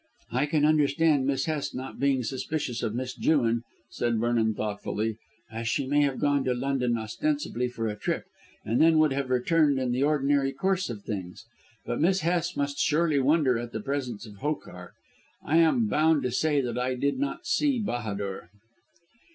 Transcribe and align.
"I 0.31 0.47
can 0.47 0.65
understand 0.65 1.27
Miss 1.27 1.45
Hest 1.45 1.75
not 1.75 1.99
being 1.99 2.23
suspicious 2.23 2.81
of 2.81 2.95
Miss 2.95 3.13
Jewin," 3.15 3.61
said 3.91 4.17
Vernon 4.19 4.55
thoughtfully, 4.55 5.17
"as 5.51 5.67
she 5.67 5.85
may 5.85 6.01
have 6.01 6.17
gone 6.17 6.43
to 6.45 6.55
London 6.55 6.97
ostensibly 6.97 7.67
for 7.67 7.87
a 7.87 7.95
trip 7.99 8.25
and 8.65 8.81
then 8.81 8.97
would 8.97 9.13
have 9.13 9.29
returned 9.29 9.77
in 9.77 9.91
the 9.91 10.01
ordinary 10.01 10.53
course 10.53 10.89
of 10.89 11.03
things. 11.03 11.45
But 11.85 12.01
Miss 12.01 12.21
Hest 12.21 12.57
must 12.57 12.79
surely 12.79 13.19
wonder 13.19 13.59
at 13.59 13.73
the 13.73 13.79
presence 13.79 14.25
of 14.25 14.37
Hokar. 14.37 14.93
I 15.45 15.57
am 15.57 15.85
bound 15.85 16.23
to 16.23 16.31
say 16.31 16.61
that 16.61 16.79
I 16.79 16.95
did 16.95 17.19
not 17.19 17.45
see 17.45 17.77
Bahadur." 17.77 18.49